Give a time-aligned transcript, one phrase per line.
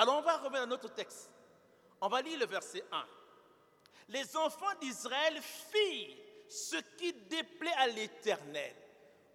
[0.00, 1.28] Alors on va revenir à notre texte.
[2.00, 3.04] On va lire le verset 1.
[4.08, 6.16] Les enfants d'Israël firent
[6.48, 8.74] ce qui déplaît à l'Éternel.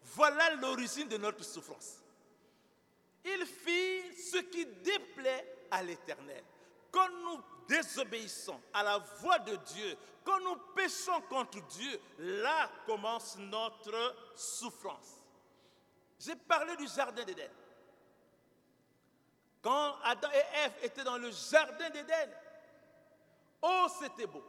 [0.02, 2.00] Voilà l'origine de notre souffrance.
[3.24, 6.44] Ils firent ce qui déplaît à l'Éternel.
[6.90, 13.38] Quand nous désobéissons à la voix de Dieu, quand nous péchons contre Dieu, là commence
[13.38, 15.24] notre souffrance.
[16.20, 17.52] J'ai parlé du jardin d'Éden.
[19.66, 22.30] Quand Adam et Ève étaient dans le jardin d'Éden,
[23.63, 24.44] oh c'était beau.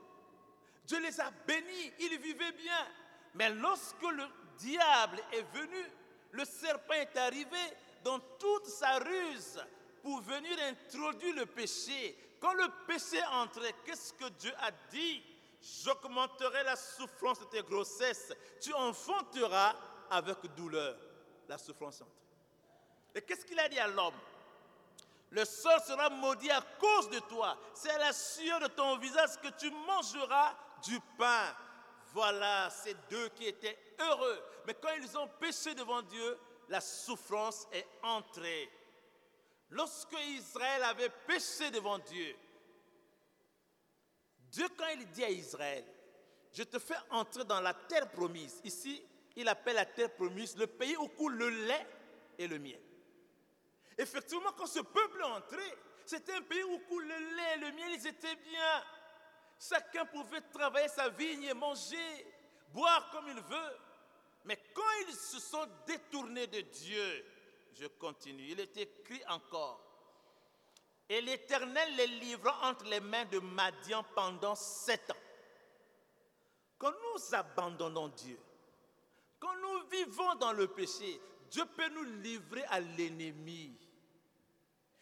[0.84, 2.86] Dieu les a bénis, ils vivaient bien.
[3.32, 4.26] Mais lorsque le
[4.58, 5.90] diable est venu,
[6.32, 7.56] le serpent est arrivé
[8.04, 9.64] dans toute sa ruse
[10.02, 12.36] pour venir introduire le péché.
[12.38, 15.24] Quand le péché entrait, qu'est-ce que Dieu a dit?
[15.82, 18.34] J'augmenterai la souffrance de tes grossesses.
[18.60, 19.74] Tu enfanteras
[20.10, 20.94] avec douleur.
[21.48, 22.10] La souffrance entre.
[23.14, 24.12] Et qu'est-ce qu'il a dit à l'homme?
[25.30, 27.58] Le sol sera maudit à cause de toi.
[27.74, 31.54] C'est à la sueur de ton visage que tu mangeras du pain.
[32.12, 34.42] Voilà ces deux qui étaient heureux.
[34.66, 38.70] Mais quand ils ont péché devant Dieu, la souffrance est entrée.
[39.70, 42.36] Lorsque Israël avait péché devant Dieu,
[44.50, 45.84] Dieu, quand il dit à Israël,
[46.52, 49.02] je te fais entrer dans la terre promise, ici,
[49.34, 51.86] il appelle la terre promise le pays où coule le lait
[52.38, 52.80] et le miel.
[53.98, 58.06] Effectivement, quand ce peuple est entré, c'était un pays où le lait le miel, ils
[58.06, 58.84] étaient bien.
[59.58, 62.26] Chacun pouvait travailler sa vigne et manger,
[62.72, 63.78] boire comme il veut.
[64.44, 67.24] Mais quand ils se sont détournés de Dieu,
[67.74, 69.82] je continue, il est écrit encore.
[71.08, 75.16] Et l'Éternel les livra entre les mains de Madian pendant sept ans.
[76.78, 78.38] Quand nous abandonnons Dieu,
[79.38, 83.76] quand nous vivons dans le péché, Dieu peut nous livrer à l'ennemi.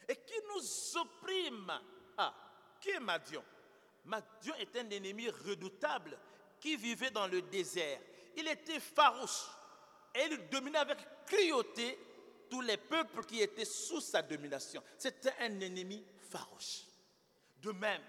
[0.09, 1.73] Et qui nous opprime
[2.17, 2.35] Ah,
[2.81, 3.45] qui est Madian
[4.05, 6.19] Madian est un ennemi redoutable
[6.61, 8.01] qui vivait dans le désert.
[8.37, 9.49] Il était farouche
[10.15, 11.99] et il dominait avec cruauté
[12.51, 14.83] tous les peuples qui étaient sous sa domination.
[14.99, 16.83] C'était un ennemi farouche.
[17.61, 18.03] De même,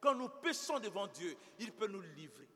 [0.00, 2.48] quand nous péchons devant Dieu, il peut nous livrer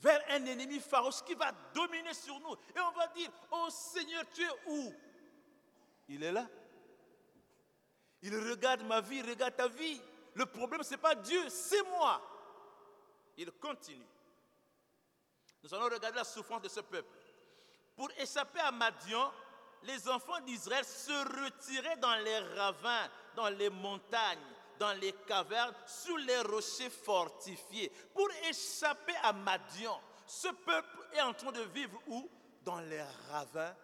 [0.00, 2.54] vers un ennemi farouche qui va dominer sur nous.
[2.74, 4.92] Et on va dire, oh Seigneur, tu es où
[6.08, 6.48] Il est là.
[8.22, 10.00] Il regarde ma vie, regarde ta vie.
[10.34, 12.20] Le problème, ce n'est pas Dieu, c'est moi.
[13.36, 14.06] Il continue.
[15.62, 17.08] Nous allons regarder la souffrance de ce peuple.
[17.96, 19.32] Pour échapper à Madian,
[19.82, 24.38] les enfants d'Israël se retiraient dans les ravins, dans les montagnes,
[24.78, 27.90] dans les cavernes, sous les rochers fortifiés.
[28.14, 32.28] Pour échapper à Madian, ce peuple est en train de vivre où?
[32.62, 33.74] Dans les ravins,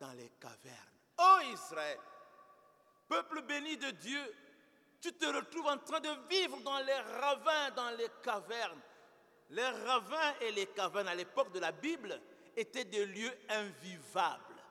[0.00, 0.92] dans les cavernes.
[1.18, 1.98] Oh Israël,
[3.08, 4.34] peuple béni de Dieu,
[5.00, 8.80] tu te retrouves en train de vivre dans les ravins, dans les cavernes.
[9.50, 12.20] Les ravins et les cavernes à l'époque de la Bible
[12.56, 14.62] étaient des lieux invivables.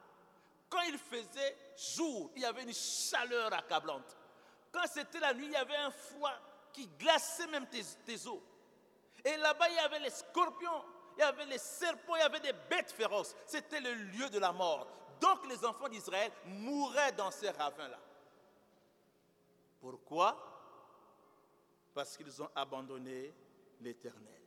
[0.69, 1.57] Quand il faisait
[1.95, 4.15] jour, il y avait une chaleur accablante.
[4.71, 6.33] Quand c'était la nuit, il y avait un froid
[6.71, 8.39] qui glaçait même tes, tes os.
[9.25, 10.83] Et là-bas, il y avait les scorpions,
[11.17, 13.35] il y avait les serpents, il y avait des bêtes féroces.
[13.45, 14.87] C'était le lieu de la mort.
[15.19, 17.99] Donc les enfants d'Israël mouraient dans ces ravins-là.
[19.81, 20.37] Pourquoi?
[21.93, 23.33] Parce qu'ils ont abandonné
[23.81, 24.41] l'Éternel.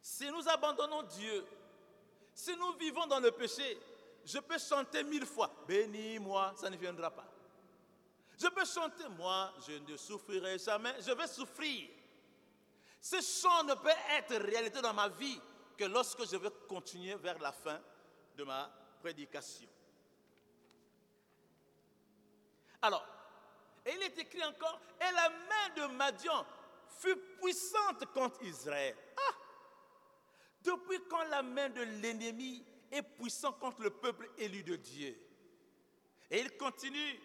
[0.00, 1.46] Si nous abandonnons Dieu,
[2.34, 3.78] si nous vivons dans le péché,
[4.24, 7.30] je peux chanter mille fois, bénis-moi, ça ne viendra pas.
[8.38, 11.88] Je peux chanter, moi, je ne souffrirai jamais, je vais souffrir.
[13.00, 15.40] Ce chant ne peut être réalité dans ma vie
[15.76, 17.80] que lorsque je vais continuer vers la fin
[18.36, 18.70] de ma
[19.00, 19.68] prédication.
[22.84, 23.06] Alors,
[23.86, 26.44] il est écrit encore, et la main de Madian
[27.00, 28.94] fut puissante contre Israël.
[29.16, 29.34] Ah
[30.62, 32.62] Depuis quand la main de l'ennemi
[32.92, 35.18] est puissante contre le peuple élu de Dieu?
[36.30, 37.20] Et il continue,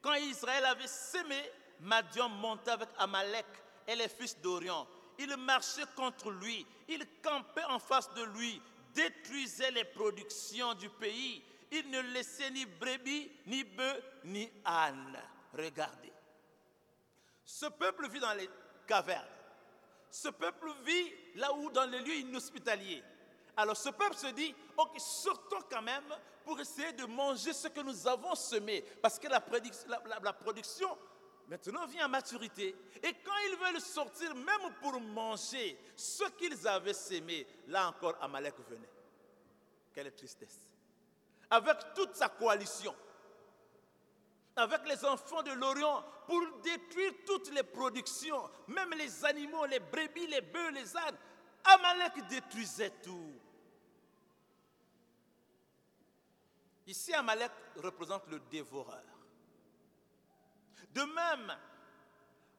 [0.00, 1.42] quand Israël avait sémé,
[1.80, 3.46] Madian monta avec Amalek
[3.88, 4.86] et les fils d'Orion.
[5.18, 8.62] Il marchait contre lui, il campait en face de lui,
[8.94, 15.18] détruisait les productions du pays il ne laissait ni brebis, ni bœufs, ni ânes.
[15.52, 16.12] Regardez.
[17.44, 18.48] Ce peuple vit dans les
[18.86, 19.26] cavernes.
[20.10, 23.02] Ce peuple vit là où, dans les lieux inhospitaliers.
[23.56, 26.04] Alors ce peuple se dit, ok, sortons quand même
[26.44, 28.82] pour essayer de manger ce que nous avons semé.
[29.02, 29.40] Parce que la
[30.32, 30.98] production,
[31.46, 32.74] maintenant, vient à maturité.
[33.02, 38.54] Et quand ils veulent sortir, même pour manger ce qu'ils avaient semé, là encore, Amalek
[38.68, 38.88] venait.
[39.92, 40.60] Quelle tristesse
[41.50, 42.94] avec toute sa coalition.
[44.56, 50.26] avec les enfants de l'Orient pour détruire toutes les productions, même les animaux, les brebis,
[50.26, 51.16] les bœufs, les ânes.
[51.64, 53.32] Amalek détruisait tout.
[56.86, 59.04] Ici, Amalek représente le dévoreur.
[60.92, 61.56] De même,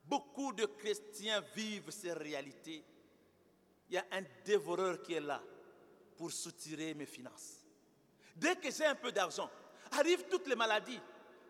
[0.05, 2.83] beaucoup de chrétiens vivent ces réalités.
[3.89, 5.44] Il y a un dévoreur qui est là
[6.17, 7.60] pour soutirer mes finances.
[8.36, 9.50] Dès que j'ai un peu d'argent,
[9.92, 11.00] arrivent toutes les maladies.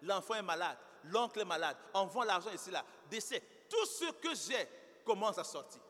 [0.03, 3.41] L'enfant est malade, l'oncle est malade, on vend l'argent ici, là, décès.
[3.69, 4.67] Tout ce que j'ai
[5.05, 5.81] commence à sortir.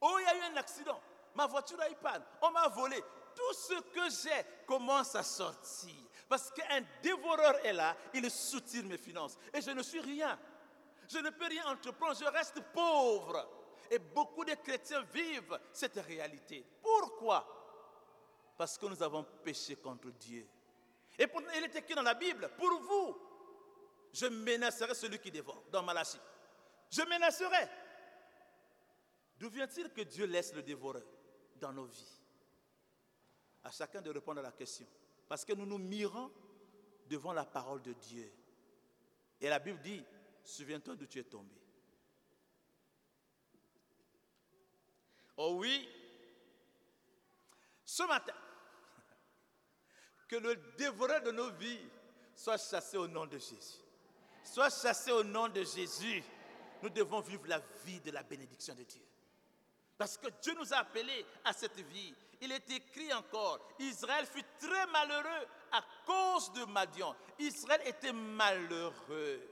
[0.00, 1.00] Oh, il y a eu un accident,
[1.34, 3.02] ma voiture a eu panne, on m'a volé.
[3.34, 5.94] Tout ce que j'ai commence à sortir.
[6.28, 9.38] Parce qu'un dévoreur est là, il soutire mes finances.
[9.52, 10.38] Et je ne suis rien.
[11.08, 13.48] Je ne peux rien entreprendre, je reste pauvre.
[13.90, 16.64] Et beaucoup de chrétiens vivent cette réalité.
[16.82, 17.61] Pourquoi?
[18.56, 20.46] Parce que nous avons péché contre Dieu.
[21.18, 23.16] Et pour, il est écrit dans la Bible, pour vous,
[24.12, 26.20] je menacerai celui qui dévore, dans Malachie.
[26.90, 27.68] Je menacerai.
[29.38, 31.02] D'où vient-il que Dieu laisse le dévoreur
[31.56, 32.20] dans nos vies?
[33.64, 34.86] À chacun de répondre à la question.
[35.28, 36.30] Parce que nous nous mirons
[37.06, 38.32] devant la parole de Dieu.
[39.40, 40.04] Et la Bible dit,
[40.44, 41.56] souviens-toi d'où tu es tombé.
[45.36, 45.88] Oh oui,
[47.84, 48.34] ce matin,
[50.32, 51.86] que le dévoreur de nos vies
[52.34, 53.82] soit chassé au nom de Jésus.
[54.42, 56.24] Soit chassé au nom de Jésus.
[56.82, 59.02] Nous devons vivre la vie de la bénédiction de Dieu.
[59.98, 62.14] Parce que Dieu nous a appelés à cette vie.
[62.40, 67.14] Il est écrit encore, Israël fut très malheureux à cause de Madian.
[67.38, 69.42] Israël était malheureux.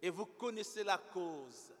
[0.00, 1.72] Et vous connaissez la cause.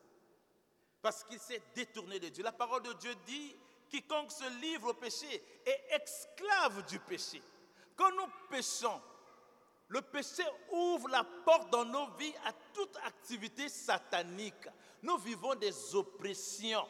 [1.00, 2.42] Parce qu'il s'est détourné de Dieu.
[2.42, 3.54] La parole de Dieu dit,
[3.88, 7.40] quiconque se livre au péché est esclave du péché.
[7.96, 9.00] Quand nous péchons,
[9.88, 14.68] le péché ouvre la porte dans nos vies à toute activité satanique.
[15.02, 16.86] Nous vivons des oppressions.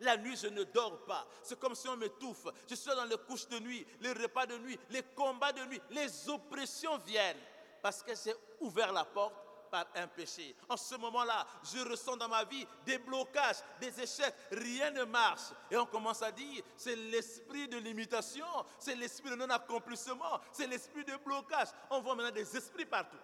[0.00, 1.26] La nuit, je ne dors pas.
[1.42, 2.46] C'est comme si on m'étouffe.
[2.68, 5.80] Je suis dans les couches de nuit, les repas de nuit, les combats de nuit.
[5.90, 7.36] Les oppressions viennent
[7.82, 9.34] parce que j'ai ouvert la porte
[9.70, 10.54] par un péché.
[10.68, 15.52] En ce moment-là, je ressens dans ma vie des blocages, des échecs, rien ne marche.
[15.70, 18.46] Et on commence à dire, c'est l'esprit de limitation,
[18.78, 21.68] c'est l'esprit de non-accomplissement, c'est l'esprit de blocage.
[21.90, 23.16] On voit maintenant des esprits partout.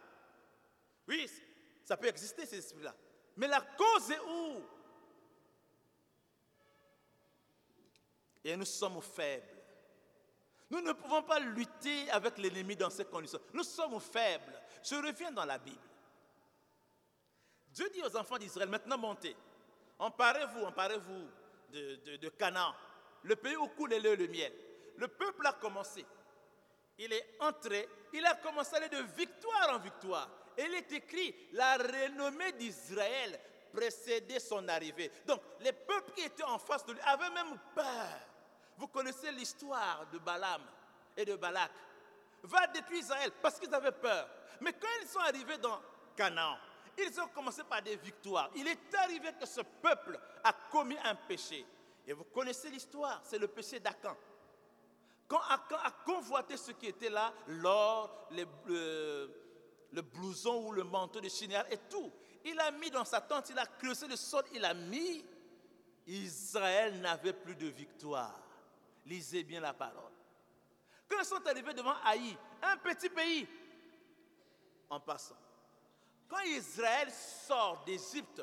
[1.08, 1.30] Oui,
[1.84, 2.94] ça peut exister ces esprits-là.
[3.36, 4.62] Mais la cause est où?
[8.44, 9.56] Et nous sommes faibles.
[10.70, 13.40] Nous ne pouvons pas lutter avec l'ennemi dans ces conditions.
[13.52, 14.60] Nous sommes faibles.
[14.82, 15.78] Je reviens dans la Bible.
[17.76, 19.36] Dieu dit aux enfants d'Israël, maintenant montez.
[19.98, 21.28] Emparez-vous, emparez-vous
[21.72, 22.74] de, Canaan,
[23.22, 24.52] le pays où coule le le miel.
[24.96, 26.06] Le peuple a commencé.
[26.98, 30.30] Il est entré, il a commencé à aller de victoire en victoire.
[30.56, 33.38] Et il est écrit, la renommée d'Israël
[33.74, 35.12] précédait son arrivée.
[35.26, 38.08] Donc, les peuples qui étaient en face de lui avaient même peur.
[38.78, 40.62] Vous connaissez l'histoire de Balaam
[41.14, 41.72] et de Balak.
[42.42, 44.30] Va détruire Israël parce qu'ils avaient peur.
[44.62, 45.78] Mais quand ils sont arrivés dans
[46.16, 46.56] Canaan,
[46.98, 48.50] ils ont commencé par des victoires.
[48.54, 51.66] Il est arrivé que ce peuple a commis un péché.
[52.06, 54.16] Et vous connaissez l'histoire, c'est le péché d'Acan.
[55.28, 61.28] Quand Akan a convoité ce qui était là, l'or, le, blouson ou le manteau de
[61.28, 62.12] Shinéar et tout,
[62.44, 65.24] il a mis dans sa tente, il a creusé le sol, il a mis.
[66.06, 68.40] Israël n'avait plus de victoire.
[69.04, 70.12] Lisez bien la parole.
[71.08, 73.48] Quand ils sont arrivés devant Haï, un petit pays,
[74.88, 75.36] en passant,
[76.28, 78.42] quand Israël sort d'Égypte,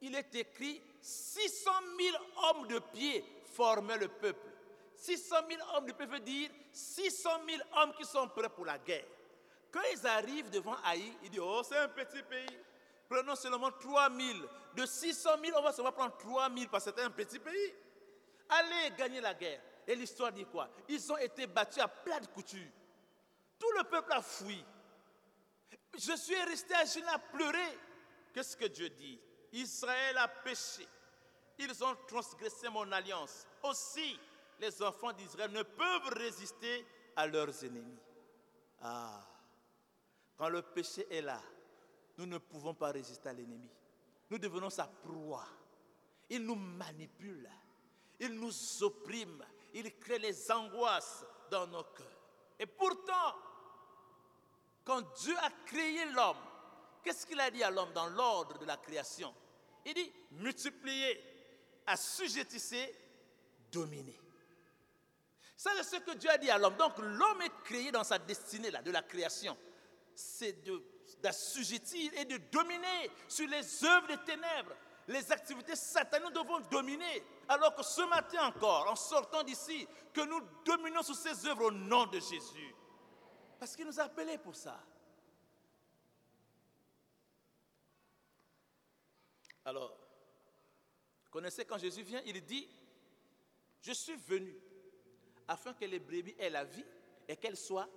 [0.00, 3.24] il est écrit 600 000 hommes de pied
[3.54, 4.48] formaient le peuple.
[4.96, 8.78] 600 000 hommes de pied veut dire 600 000 hommes qui sont prêts pour la
[8.78, 9.04] guerre.
[9.70, 12.58] Quand ils arrivent devant Haï, ils disent Oh, c'est un petit pays.
[13.08, 14.38] Prenons seulement 3 000.
[14.74, 17.74] De 600 000, on va seulement prendre 3 000 parce que c'est un petit pays.
[18.48, 19.60] Allez gagner la guerre.
[19.86, 20.68] Et l'histoire dit quoi?
[20.88, 22.68] Ils ont été battus à plat de couture.
[23.58, 24.64] Tout le peuple a fui.
[25.96, 27.78] Je suis resté à à pleurer.
[28.32, 29.20] Qu'est-ce que Dieu dit?
[29.52, 30.86] Israël a péché.
[31.58, 33.46] Ils ont transgressé mon alliance.
[33.62, 34.18] Aussi,
[34.58, 37.98] les enfants d'Israël ne peuvent résister à leurs ennemis.
[38.80, 39.24] Ah,
[40.36, 41.40] quand le péché est là,
[42.18, 43.70] nous ne pouvons pas résister à l'ennemi.
[44.30, 45.46] Nous devenons sa proie.
[46.28, 47.48] Il nous manipule.
[48.18, 49.44] Il nous opprime.
[49.74, 52.06] Il crée les angoisses dans nos cœurs.
[52.58, 53.34] Et pourtant,
[54.84, 56.36] quand Dieu a créé l'homme,
[57.02, 59.34] qu'est-ce qu'il a dit à l'homme dans l'ordre de la création?
[59.86, 61.20] Il dit multiplier,
[61.86, 62.94] assujettissez,
[63.72, 64.18] dominer.
[65.56, 66.76] C'est ce que Dieu a dit à l'homme.
[66.76, 69.56] Donc, l'homme est créé dans sa destinée là, de la création.
[70.14, 70.62] c'est
[71.20, 74.74] d'assujettir et de dominer sur les œuvres des ténèbres.
[75.08, 77.22] Les activités sataniques, nous devons dominer.
[77.48, 81.70] Alors que ce matin encore, en sortant d'ici, que nous dominons sur ces œuvres au
[81.70, 82.74] nom de Jésus.
[83.64, 84.78] Parce qu'il nous a appelés pour ça.
[89.64, 89.96] Alors,
[91.30, 92.68] connaissez quand Jésus vient, il dit,
[93.80, 94.54] je suis venu
[95.48, 96.84] afin que les brebis aient la vie
[97.26, 97.88] et qu'elles soient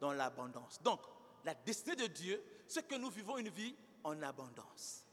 [0.00, 0.82] dans l'abondance.
[0.82, 1.02] Donc,
[1.44, 5.06] la destinée de Dieu, c'est que nous vivons une vie en abondance.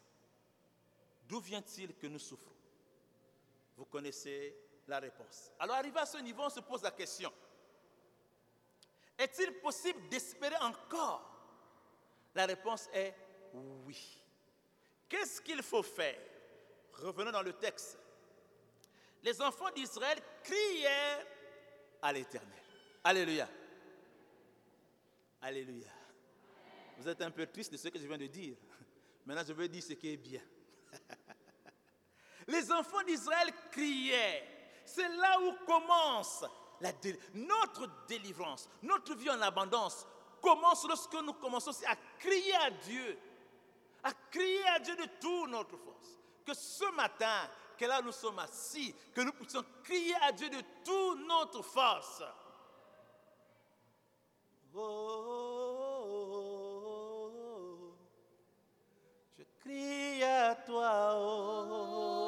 [1.27, 2.55] D'où vient-il que nous souffrons?
[3.77, 5.51] Vous connaissez la réponse.
[5.59, 7.31] Alors, arrivé à ce niveau, on se pose la question.
[9.17, 11.27] Est-il possible d'espérer encore?
[12.33, 13.13] La réponse est
[13.53, 14.21] oui.
[15.07, 16.19] Qu'est-ce qu'il faut faire?
[16.93, 17.97] Revenons dans le texte.
[19.23, 21.25] Les enfants d'Israël crièrent
[22.01, 22.63] à l'Éternel.
[23.03, 23.47] Alléluia.
[25.41, 25.89] Alléluia.
[26.97, 28.55] Vous êtes un peu triste de ce que je viens de dire.
[29.25, 30.41] Maintenant, je veux dire ce qui est bien.
[32.47, 34.43] Les enfants d'Israël criaient.
[34.85, 36.43] C'est là où commence
[37.33, 40.05] notre délivrance, notre vie en abondance
[40.41, 43.17] commence lorsque nous commençons à crier à Dieu,
[44.03, 46.19] à crier à Dieu de toute notre force.
[46.45, 47.47] Que ce matin,
[47.77, 52.23] que là nous sommes assis, que nous puissions crier à Dieu de toute notre force.
[54.73, 55.31] Oh,
[59.37, 62.20] je crie à toi.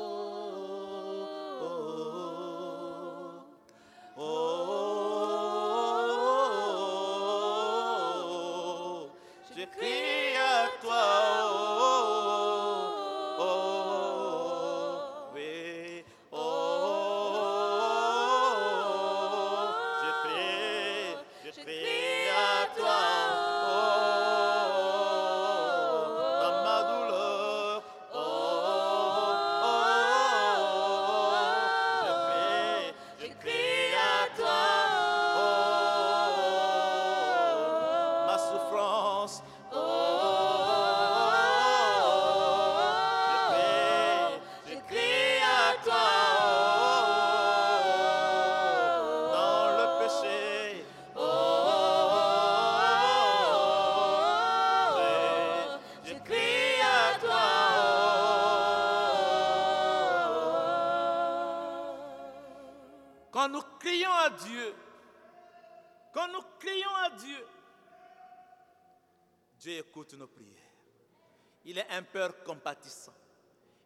[72.13, 73.13] Père compatissant.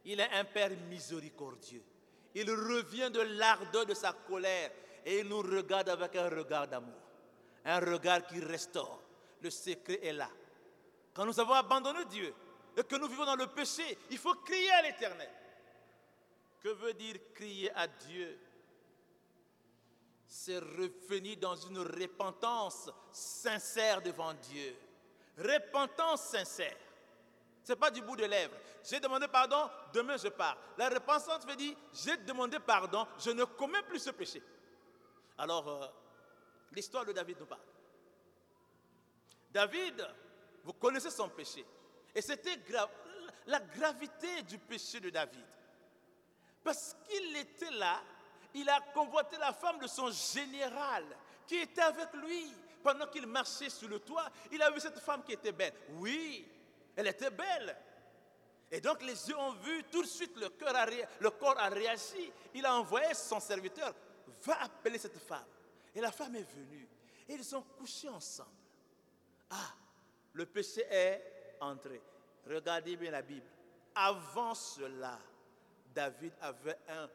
[0.05, 1.84] Il est un Père miséricordieux.
[2.36, 4.72] Il revient de l'ardeur de sa colère
[5.05, 7.01] et il nous regarde avec un regard d'amour.
[7.65, 9.01] Un regard qui restaure.
[9.41, 10.29] Le secret est là.
[11.13, 12.34] Quand nous avons abandonné Dieu
[12.75, 15.31] et que nous vivons dans le péché, il faut crier à l'Éternel.
[16.62, 18.39] Que veut dire crier à Dieu?
[20.27, 24.75] C'est revenir dans une repentance sincère devant Dieu.
[25.38, 26.75] Repentance sincère.
[27.67, 28.55] Ce n'est pas du bout des lèvres.
[28.81, 30.55] J'ai demandé pardon, demain je pars.
[30.77, 34.41] La repentance veut dire, j'ai demandé pardon, je ne commets plus ce péché.
[35.38, 35.86] Alors, euh,
[36.71, 37.59] l'histoire de David nous parle.
[39.51, 40.07] David,
[40.63, 41.65] vous connaissez son péché.
[42.15, 42.57] Et c'était
[43.47, 45.45] la gravité du péché de David.
[46.63, 48.01] Parce qu'il était là,
[48.53, 51.03] il a convoité la femme de son général
[51.45, 52.50] qui était avec lui.
[52.81, 55.74] Pendant qu'il marchait sur le toit, il a vu cette femme qui était belle.
[55.95, 56.47] Oui,
[56.98, 57.77] elle était belle.
[58.70, 60.74] Et donc les yeux ont vu, tout de suite le, cœur
[61.20, 62.32] le corps a réagi.
[62.54, 63.94] Il a envoyé son serviteur,
[64.44, 65.46] va appeler cette femme.
[65.96, 66.88] Et la femme est venue.
[67.30, 68.50] Et ils ont couché ensemble.
[69.50, 69.74] Ah,
[70.34, 72.01] le péché est entré.
[72.46, 73.46] Regardez bien la Bible.
[73.96, 75.18] Avant cela,
[75.94, 77.10] David avait un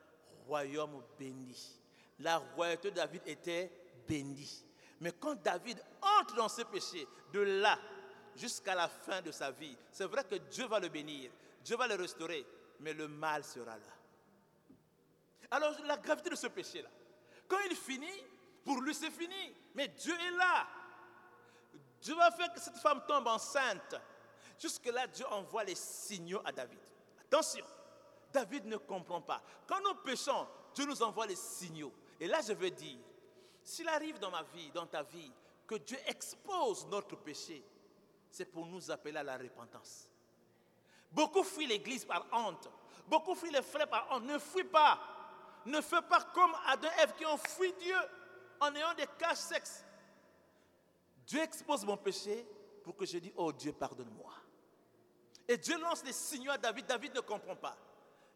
[0.47, 1.81] royaume béni.
[2.21, 3.71] La royauté de David était
[4.07, 4.65] bénie.
[5.01, 7.79] Mais quand David entre dans ce péché, de là
[8.37, 11.31] jusqu'à la fin de sa vie, c'est vrai que Dieu va le bénir,
[11.63, 12.47] Dieu va le restaurer,
[12.81, 13.95] mais le mal sera là.
[15.51, 16.89] Alors la gravité de ce péché-là,
[17.47, 18.25] quand il finit,
[18.65, 20.67] pour lui c'est fini, mais Dieu est là.
[22.01, 23.95] Dieu va faire que cette femme tombe enceinte.
[24.59, 26.79] Jusque-là, Dieu envoie les signaux à David.
[27.27, 27.65] Attention,
[28.33, 29.43] David ne comprend pas.
[29.67, 31.93] Quand nous péchons, Dieu nous envoie les signaux.
[32.19, 32.99] Et là, je veux dire,
[33.63, 35.33] s'il arrive dans ma vie, dans ta vie,
[35.67, 37.65] que Dieu expose notre péché,
[38.33, 40.09] c'est pour nous appeler à la repentance.
[41.11, 42.69] Beaucoup fuient l'église par honte.
[43.07, 44.25] Beaucoup fuient les frères par honte.
[44.25, 44.99] Ne fuis pas.
[45.67, 47.97] Ne fais pas comme Adam et Ève qui ont fui Dieu
[48.59, 49.85] en ayant des caches sexes.
[51.27, 52.47] Dieu expose mon péché
[52.83, 54.33] pour que je dise, oh Dieu, pardonne-moi.
[55.47, 56.87] Et Dieu lance des signaux à David.
[56.87, 57.77] David ne comprend pas.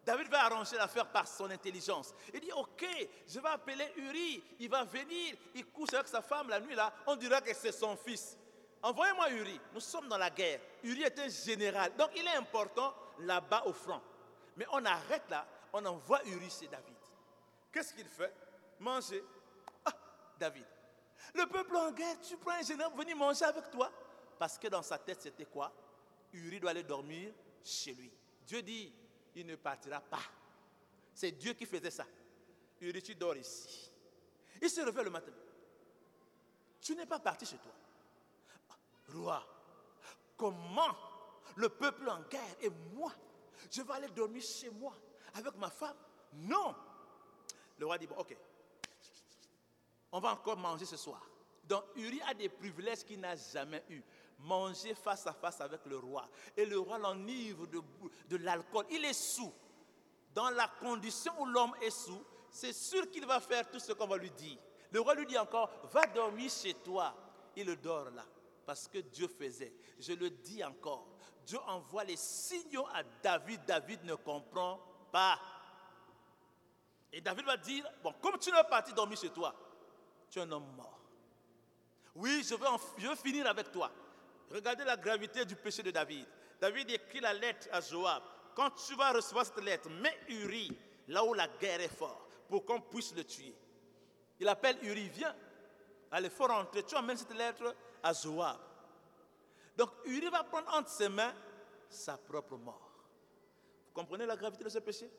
[0.04, 2.14] David va arranger l'affaire par son intelligence.
[2.34, 2.86] Il dit, ok,
[3.26, 6.92] je vais appeler Uri, il va venir, il couche avec sa femme la nuit là,
[7.06, 8.38] on dira que c'est son fils.
[8.82, 10.60] Envoyez-moi Uri, nous sommes dans la guerre.
[10.82, 14.00] Uri est un général, donc il est important là-bas au front.
[14.56, 16.96] Mais on arrête là, on envoie Uri chez David.
[17.72, 18.32] Qu'est-ce qu'il fait?
[18.78, 19.22] Manger.
[19.84, 19.92] Ah,
[20.38, 20.66] David.
[21.34, 23.90] Le peuple en guerre, tu prends un général pour venir manger avec toi.
[24.38, 25.72] Parce que dans sa tête, c'était quoi?
[26.32, 27.32] Uri doit aller dormir
[27.64, 28.10] chez lui.
[28.46, 28.92] Dieu dit,
[29.34, 30.22] il ne partira pas.
[31.14, 32.06] C'est Dieu qui faisait ça.
[32.80, 33.90] Uri, tu dors ici.
[34.60, 35.32] Il se réveille le matin.
[36.80, 37.72] Tu n'es pas parti chez toi.
[39.14, 39.42] Roi,
[40.36, 40.94] comment
[41.56, 43.12] le peuple en guerre et moi,
[43.70, 44.92] je vais aller dormir chez moi
[45.34, 45.96] avec ma femme?
[46.34, 46.74] Non.
[47.78, 48.36] Le roi dit, bon, ok,
[50.12, 51.20] on va encore manger ce soir.
[51.64, 54.02] Donc Uri a des privilèges qu'il n'a jamais eu
[54.38, 56.28] manger face à face avec le roi.
[56.56, 57.80] Et le roi l'enivre de,
[58.28, 58.86] de l'alcool.
[58.90, 59.52] Il est sous.
[60.34, 64.06] Dans la condition où l'homme est sous, c'est sûr qu'il va faire tout ce qu'on
[64.06, 64.58] va lui dire.
[64.90, 67.14] Le roi lui dit encore, va dormir chez toi.
[67.56, 68.24] Il dort là,
[68.66, 69.72] parce que Dieu faisait.
[69.98, 71.06] Je le dis encore,
[71.46, 73.64] Dieu envoie les signaux à David.
[73.64, 74.80] David ne comprend
[75.12, 75.38] pas.
[77.12, 79.54] Et David va dire, bon, comme tu n'es parti dormir chez toi,
[80.28, 81.00] tu es un homme mort.
[82.16, 82.66] Oui, je veux,
[82.98, 83.90] je veux finir avec toi.
[84.50, 86.26] Regardez la gravité du péché de David.
[86.60, 88.22] David écrit la lettre à Joab.
[88.54, 90.76] Quand tu vas recevoir cette lettre, mets Uri
[91.08, 93.54] là où la guerre est forte pour qu'on puisse le tuer.
[94.40, 95.34] Il appelle Uri, viens.
[96.10, 96.82] Allez, faut rentrer.
[96.82, 97.74] Tu amènes cette lettre
[98.06, 98.58] à Joab.
[99.76, 101.34] Donc Uri va prendre entre ses mains
[101.88, 102.90] sa propre mort.
[103.86, 105.10] Vous comprenez la gravité de ce péché?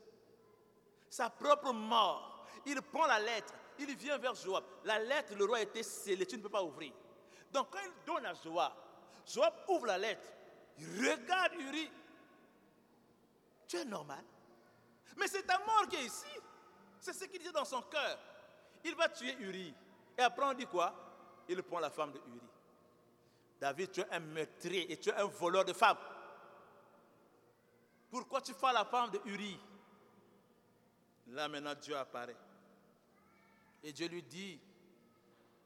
[1.10, 2.46] Sa propre mort.
[2.64, 4.64] Il prend la lettre, il vient vers Joab.
[4.84, 6.92] La lettre, le roi était scellé, tu ne peux pas ouvrir.
[7.52, 8.72] Donc quand il donne à Joab,
[9.26, 10.28] Joab ouvre la lettre.
[10.78, 11.90] Il regarde Uri.
[13.66, 14.24] Tu es normal.
[15.16, 16.26] Mais c'est ta mort qui est ici.
[17.00, 18.18] C'est ce qu'il dit dans son cœur.
[18.84, 19.74] Il va tuer Uri.
[20.16, 20.94] Et après, on dit quoi?
[21.48, 22.40] Il prend la femme de Uri.
[23.60, 25.98] David, tu es un meurtrier et tu es un voleur de femmes.
[28.10, 29.58] Pourquoi tu fais la femme de Uri?
[31.28, 32.36] Là maintenant, Dieu apparaît.
[33.82, 34.58] Et Dieu lui dit,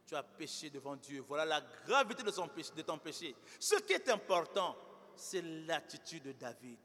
[0.06, 1.24] tu as péché devant Dieu.
[1.26, 3.34] Voilà la gravité de, ton péché.
[3.58, 4.76] Ce qui est important,
[5.14, 6.78] c'est l'attitude de David.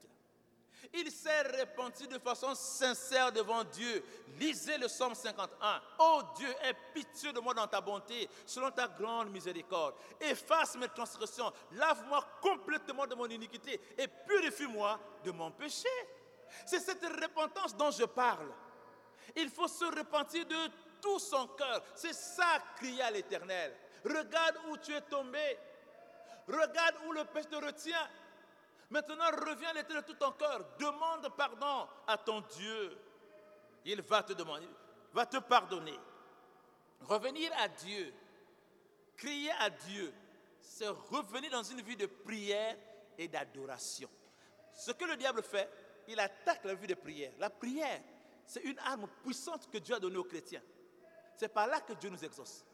[0.94, 4.04] Il s'est repenti de façon sincère devant Dieu.
[4.38, 5.82] Lisez le psaume 51.
[5.98, 9.94] Oh Dieu, aie pitié de moi dans ta bonté, selon ta grande miséricorde.
[10.20, 15.88] Efface mes transgressions, lave-moi complètement de mon iniquité et purifie-moi de mon péché.
[16.64, 18.50] C'est cette repentance dont je parle.
[19.36, 21.82] Il faut se repentir de tout son cœur.
[21.94, 23.76] C'est ça, crier à l'éternel.
[24.04, 25.58] Regarde où tu es tombé.
[26.46, 28.08] Regarde où le péché te retient.
[28.90, 30.64] Maintenant, reviens à l'éternel de tout ton cœur.
[30.78, 32.98] Demande pardon à ton Dieu.
[33.84, 34.68] Il va te demander,
[35.12, 35.98] va te pardonner.
[37.00, 38.12] Revenir à Dieu,
[39.16, 40.12] crier à Dieu,
[40.60, 42.76] c'est revenir dans une vie de prière
[43.16, 44.08] et d'adoration.
[44.72, 45.70] Ce que le diable fait,
[46.08, 47.32] il attaque la vie de prière.
[47.38, 48.00] La prière,
[48.46, 50.62] c'est une arme puissante que Dieu a donnée aux chrétiens.
[51.36, 52.64] C'est par là que Dieu nous exauce.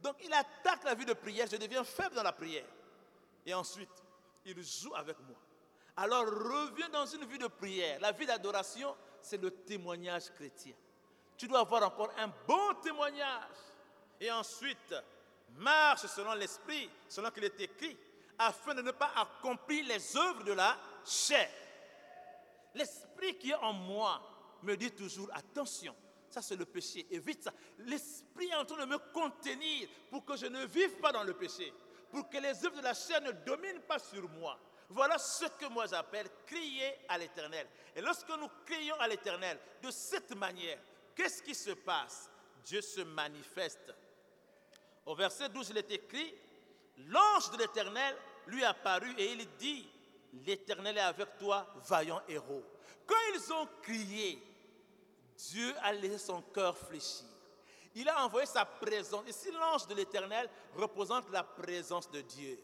[0.00, 2.66] Donc il attaque la vie de prière, je deviens faible dans la prière.
[3.44, 4.02] Et ensuite,
[4.44, 5.36] il joue avec moi.
[5.96, 8.00] Alors reviens dans une vie de prière.
[8.00, 10.74] La vie d'adoration, c'est le témoignage chrétien.
[11.36, 13.56] Tu dois avoir encore un bon témoignage.
[14.20, 14.94] Et ensuite,
[15.56, 17.96] marche selon l'esprit, selon qu'il est écrit,
[18.38, 21.50] afin de ne pas accomplir les œuvres de la chair.
[22.74, 24.20] L'esprit qui est en moi
[24.62, 25.94] me dit toujours, attention,
[26.34, 27.06] ça, c'est le péché.
[27.12, 27.52] Évite ça.
[27.78, 31.32] L'esprit est en train de me contenir pour que je ne vive pas dans le
[31.34, 31.72] péché.
[32.10, 34.58] Pour que les œuvres de la chair ne dominent pas sur moi.
[34.94, 37.66] Voilà ce que moi j'appelle crier à l'éternel.
[37.96, 40.78] Et lorsque nous crions à l'éternel de cette manière,
[41.16, 42.30] qu'est-ce qui se passe?
[42.64, 43.92] Dieu se manifeste.
[45.04, 46.32] Au verset 12, il est écrit,
[47.08, 49.90] l'ange de l'éternel lui apparut et il dit,
[50.46, 52.62] l'éternel est avec toi, vaillant héros.
[53.04, 54.40] Quand ils ont crié,
[55.36, 57.26] Dieu a laissé son cœur fléchir.
[57.96, 59.28] Il a envoyé sa présence.
[59.30, 62.60] Si l'ange de l'Éternel représente la présence de Dieu,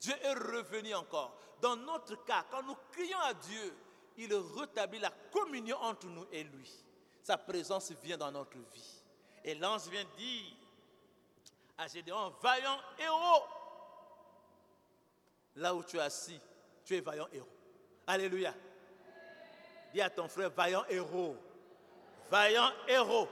[0.00, 1.36] Dieu est revenu encore.
[1.60, 3.74] Dans notre cas, quand nous crions à Dieu,
[4.16, 6.70] il rétablit la communion entre nous et lui.
[7.22, 9.02] Sa présence vient dans notre vie.
[9.44, 10.56] Et l'ange vient dire
[11.78, 13.44] à Gédéon, vaillant héros.
[15.56, 16.40] Là où tu es assis,
[16.84, 17.48] tu es vaillant héros.
[18.06, 18.54] Alléluia.
[19.92, 21.36] Dis à ton frère, vaillant héros
[22.30, 23.28] vaillant héros.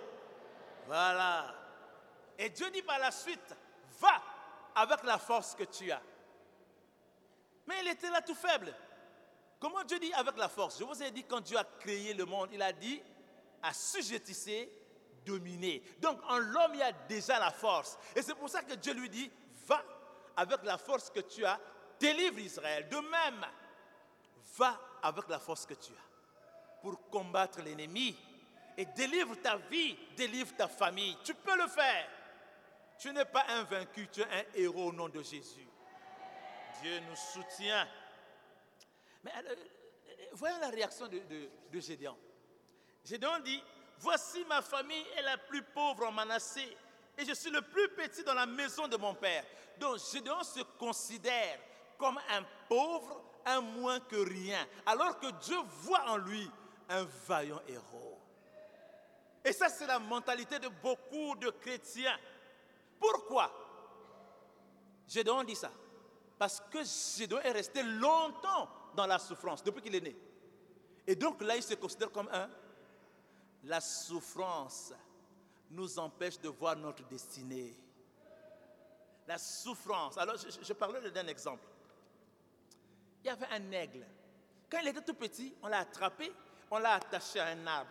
[0.87, 1.55] Voilà.
[2.39, 3.57] Et Dieu dit par la suite,
[4.01, 4.23] va
[4.75, 6.03] avec la force que tu as.
[7.69, 8.75] Mais il était là tout faible.
[9.61, 10.79] Comment Dieu dit avec la force?
[10.79, 13.03] Je vous ai dit, quand Dieu a créé le monde, il a dit
[13.63, 14.73] assujettissez,
[15.27, 15.83] dominer.
[16.01, 17.99] Donc en l'homme, il y a déjà la force.
[18.17, 19.31] Et c'est pour ça que Dieu lui dit,
[19.67, 19.85] va
[20.35, 21.61] avec la force que tu as,
[22.01, 22.89] délivre Israël.
[22.89, 23.45] De même,
[24.57, 28.17] va avec la force que tu as pour combattre l'ennemi
[28.79, 31.19] et délivre ta vie, délivre ta famille.
[31.23, 32.09] Tu peux le faire.
[32.99, 35.68] Tu n'es pas un vaincu, tu es un héros au nom de Jésus.
[36.83, 37.87] Dieu nous soutient.
[39.25, 39.55] Mais euh,
[40.33, 41.21] voyons la réaction de,
[41.71, 42.17] de Gédéon.
[43.05, 43.63] Gédéon dit,
[43.99, 46.77] voici ma famille est la plus pauvre en Manassé
[47.17, 49.45] et je suis le plus petit dans la maison de mon père.
[49.79, 51.59] Donc Gédéon se considère
[51.97, 56.49] comme un pauvre, un moins que rien, alors que Dieu voit en lui
[56.89, 58.21] un vaillant héros.
[59.45, 62.19] Et ça, c'est la mentalité de beaucoup de chrétiens.
[63.01, 63.51] Pourquoi?
[65.07, 65.73] Gédéon dit ça
[66.39, 70.17] Parce que Gédéon est resté longtemps dans la souffrance, depuis qu'il est né.
[71.07, 72.49] Et donc là, il se considère comme un.
[73.65, 74.93] La souffrance
[75.71, 77.75] nous empêche de voir notre destinée.
[79.27, 80.17] La souffrance.
[80.17, 81.65] Alors, je, je parlais d'un exemple.
[83.25, 84.07] Il y avait un aigle.
[84.71, 86.33] Quand il était tout petit, on l'a attrapé,
[86.71, 87.91] on l'a attaché à un arbre.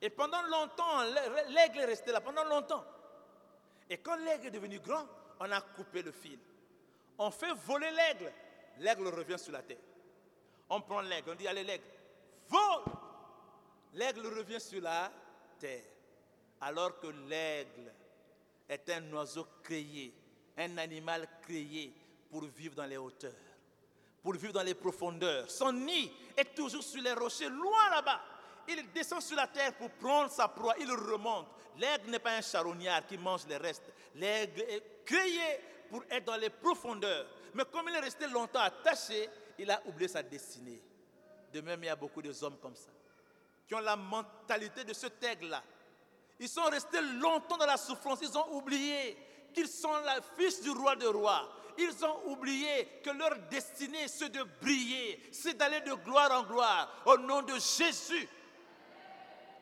[0.00, 1.02] Et pendant longtemps,
[1.48, 2.84] l'aigle est resté là, pendant longtemps.
[3.90, 5.06] Et quand l'aigle est devenu grand,
[5.40, 6.38] on a coupé le fil.
[7.18, 8.32] On fait voler l'aigle.
[8.78, 9.76] L'aigle revient sur la terre.
[10.70, 11.84] On prend l'aigle, on dit allez l'aigle,
[12.48, 12.84] vole.
[13.94, 15.10] L'aigle revient sur la
[15.58, 15.82] terre.
[16.60, 17.92] Alors que l'aigle
[18.68, 20.12] est un oiseau créé,
[20.56, 21.92] un animal créé
[22.30, 23.32] pour vivre dans les hauteurs,
[24.22, 25.50] pour vivre dans les profondeurs.
[25.50, 28.20] Son nid est toujours sur les rochers, loin là-bas.
[28.68, 31.46] Il descend sur la terre pour prendre sa proie, il remonte.
[31.78, 33.90] L'aigle n'est pas un charognard qui mange les restes.
[34.16, 37.26] L'aigle est créé pour être dans les profondeurs.
[37.54, 40.80] Mais comme il est resté longtemps attaché, il a oublié sa destinée.
[41.52, 42.90] De même, il y a beaucoup d'hommes comme ça,
[43.66, 45.62] qui ont la mentalité de ce aigle-là.
[46.38, 49.16] Ils sont restés longtemps dans la souffrance, ils ont oublié
[49.52, 51.48] qu'ils sont la fils du roi de rois.
[51.78, 57.02] Ils ont oublié que leur destinée, c'est de briller, c'est d'aller de gloire en gloire.
[57.06, 58.28] Au nom de Jésus,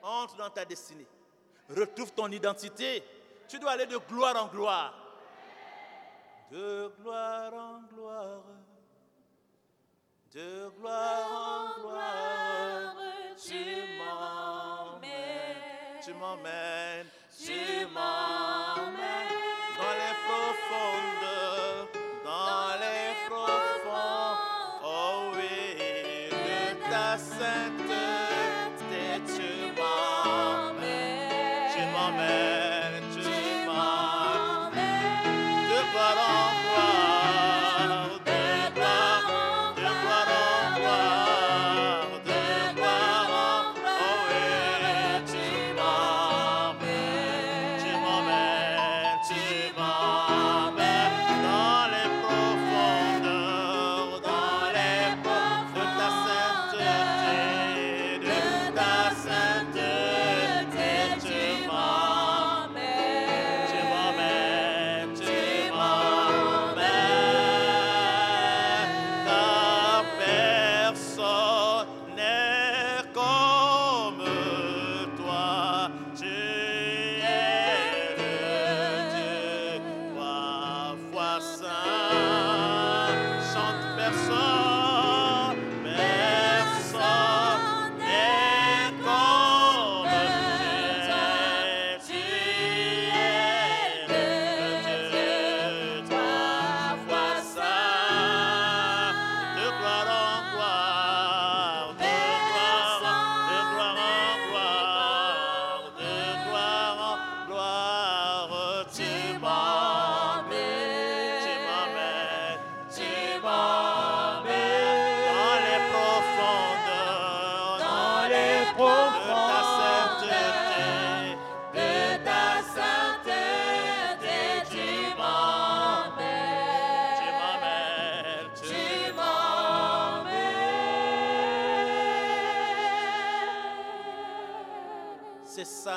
[0.03, 1.07] entre dans ta destinée.
[1.69, 3.03] Retrouve ton identité.
[3.49, 5.06] Tu dois aller de gloire en gloire.
[6.51, 8.43] De gloire en gloire.
[10.33, 12.95] De gloire en gloire.
[13.37, 13.65] Tu
[13.99, 16.01] m'emmènes.
[16.05, 17.11] Tu m'emmènes.
[17.37, 19.26] Tu m'emmènes.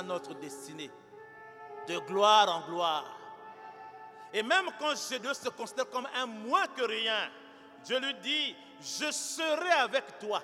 [0.03, 0.89] Notre destinée,
[1.87, 3.05] de gloire en gloire.
[4.33, 7.29] Et même quand Dieu se considère comme un moins que rien,
[7.83, 10.41] Dieu lui dit, je serai avec toi.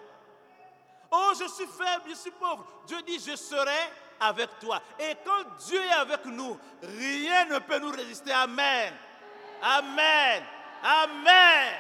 [1.12, 2.66] Oh, je suis faible, je suis pauvre.
[2.88, 4.82] Dieu dit, je serai avec toi.
[5.00, 8.32] Et quand Dieu est avec nous, rien ne peut nous résister.
[8.32, 8.94] Amen.
[9.62, 10.44] Amen.
[10.84, 11.74] Amen.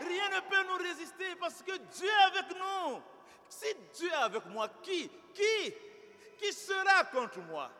[0.00, 3.00] Rien ne peut nous résister parce que Dieu est avec nous.
[3.48, 5.74] Si Dieu est avec moi, qui, qui,
[6.38, 7.70] qui sera contre moi?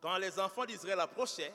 [0.00, 1.54] Quand les enfants d'Israël approchaient,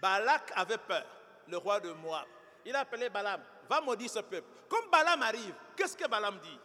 [0.00, 1.04] Balak avait peur,
[1.48, 2.26] le roi de Moab.
[2.64, 4.46] Il a appelé Balaam, va maudire ce peuple.
[4.68, 6.58] Comme Balaam arrive, qu'est-ce que Balaam dit?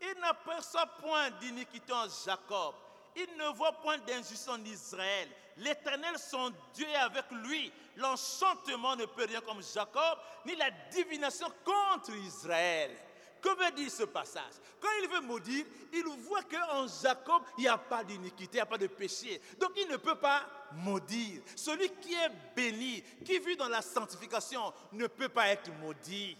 [0.00, 2.74] Il n'aperçoit point d'iniquité en Jacob.
[3.16, 5.28] Il ne voit point d'injustice en Israël.
[5.56, 7.72] L'Éternel, son Dieu, est avec lui.
[7.96, 12.96] L'enchantement ne peut rien comme Jacob, ni la divination contre Israël.
[13.40, 14.52] Que veut dire ce passage?
[14.80, 18.60] Quand il veut maudire, il voit qu'en Jacob, il n'y a pas d'iniquité, il n'y
[18.60, 19.40] a pas de péché.
[19.58, 21.42] Donc il ne peut pas maudire.
[21.56, 26.36] Celui qui est béni, qui vit dans la sanctification, ne peut pas être maudit.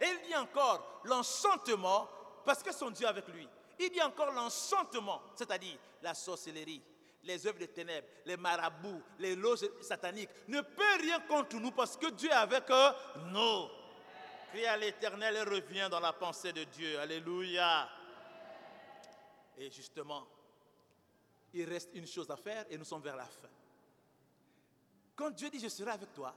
[0.00, 2.08] Et il dit encore, l'enchantement,
[2.44, 3.48] parce que son Dieu est avec lui.
[3.78, 6.82] Il dit encore l'enchantement, c'est-à-dire la sorcellerie,
[7.24, 11.96] les œuvres de ténèbres, les marabouts, les loges sataniques, ne peut rien contre nous parce
[11.96, 12.64] que Dieu est avec
[13.30, 13.81] nous.
[14.52, 16.98] Crie à l'éternel et revient dans la pensée de Dieu.
[16.98, 17.88] Alléluia.
[19.56, 20.26] Et justement,
[21.54, 23.48] il reste une chose à faire et nous sommes vers la fin.
[25.16, 26.34] Quand Dieu dit je serai avec toi,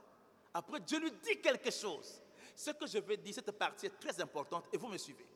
[0.54, 2.22] après Dieu lui dit quelque chose.
[2.54, 5.26] Ce que je vais dire, cette partie est très importante et vous me suivez.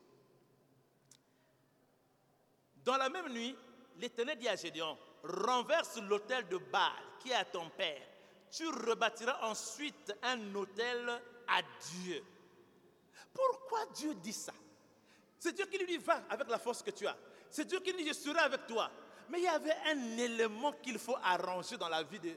[2.83, 3.55] Dans la même nuit,
[3.99, 8.09] l'Éternel dit à Gédéon, renverse l'autel de Baal qui est à ton père.
[8.51, 11.61] Tu rebâtiras ensuite un autel à
[11.93, 12.25] Dieu.
[13.33, 14.53] Pourquoi Dieu dit ça?
[15.39, 17.17] C'est Dieu qui lui dit va avec la force que tu as.
[17.51, 18.91] C'est Dieu qui lui dit je serai avec toi.
[19.29, 22.33] Mais il y avait un élément qu'il faut arranger dans la vie de,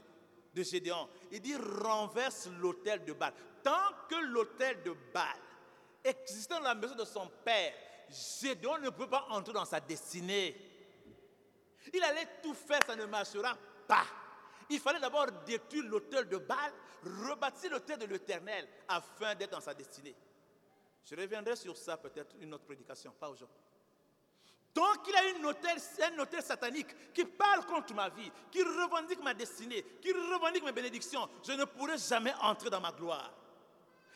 [0.53, 1.09] de Gédéon.
[1.31, 3.33] Il dit renverse l'autel de Baal.
[3.63, 3.71] Tant
[4.09, 5.37] que l'autel de Baal
[6.03, 7.73] existait dans la maison de son père,
[8.09, 10.55] Gédéon ne peut pas entrer dans sa destinée.
[11.93, 14.05] Il allait tout faire, ça ne marchera pas.
[14.69, 16.71] Il fallait d'abord détruire l'autel de Baal,
[17.03, 20.15] rebâtir l'autel de l'Éternel afin d'être dans sa destinée.
[21.03, 23.59] Je reviendrai sur ça peut-être une autre prédication, pas aujourd'hui.
[24.73, 29.33] Donc il a une un hôtel satanique qui parle contre ma vie, qui revendique ma
[29.33, 31.29] destinée, qui revendique mes bénédictions.
[31.45, 33.31] Je ne pourrai jamais entrer dans ma gloire.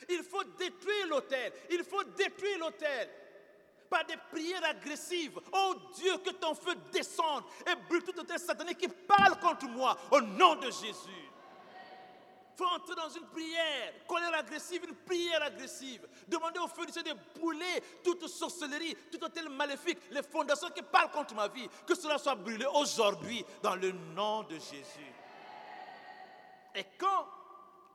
[0.09, 1.53] Il faut détruire l'hôtel.
[1.69, 3.09] Il faut détruire l'hôtel.
[3.89, 5.39] Par des prières agressives.
[5.53, 9.97] Oh Dieu, que ton feu descende et brûle tout hôtel satanique qui parle contre moi
[10.11, 11.27] au nom de Jésus
[12.57, 16.07] faut entrer dans une prière, colère agressive, une prière agressive.
[16.27, 20.81] Demander au feu du Dieu de brûler toute sorcellerie, tout hôtel maléfique, les fondations qui
[20.81, 25.13] parlent contre ma vie, que cela soit brûlé aujourd'hui dans le nom de Jésus.
[26.73, 27.27] Et quand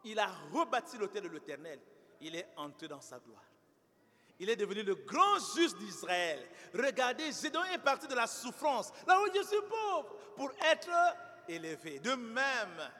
[0.05, 1.81] il a rebâti l'autel de l'Éternel,
[2.21, 3.43] il est entré dans sa gloire.
[4.39, 6.49] Il est devenu le grand juge d'Israël.
[6.73, 10.91] Regardez, Gédon est parti de la souffrance, là où je suis pauvre, pour être
[11.49, 11.99] élevé.
[11.99, 12.91] De même,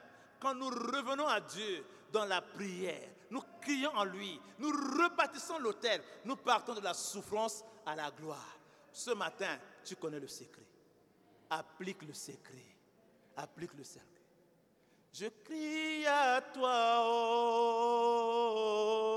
[0.43, 6.03] quand nous revenons à Dieu dans la prière, nous crions en lui, nous rebâtissons l'autel,
[6.25, 8.59] nous partons de la souffrance à la gloire.
[8.91, 10.61] Ce matin, tu connais le secret.
[11.49, 12.65] Applique le secret.
[13.37, 14.03] Applique le secret.
[15.13, 19.12] Je crie à toi, oh, oh,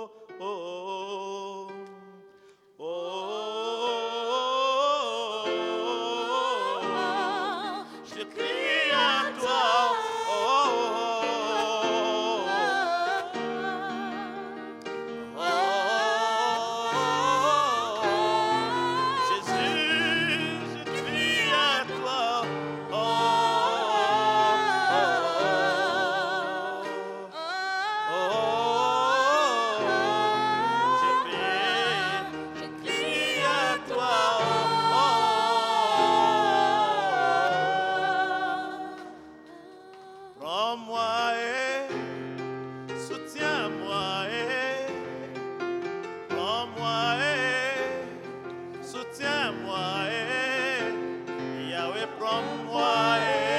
[52.07, 53.56] et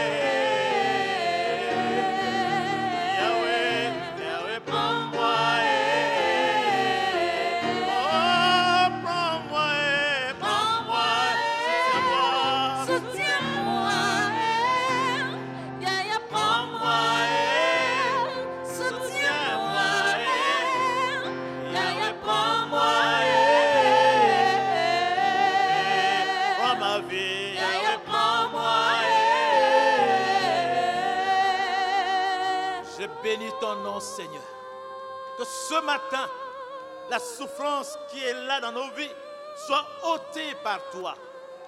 [40.91, 41.15] toi.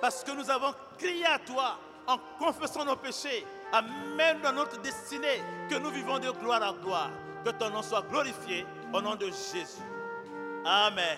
[0.01, 1.77] Parce que nous avons crié à toi
[2.08, 6.73] en confessant nos péchés, à même dans notre destinée, que nous vivons de gloire en
[6.82, 7.12] gloire.
[7.45, 9.84] Que ton nom soit glorifié au nom de Jésus.
[10.65, 11.17] Amen.